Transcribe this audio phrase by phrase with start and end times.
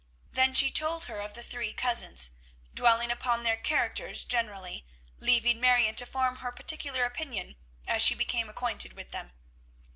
[0.31, 2.31] Then she told her of the three cousins,
[2.73, 4.83] dwelling upon their characters generally,
[5.19, 7.55] leaving Marion to form her particular opinion
[7.87, 9.31] as she became acquainted with them.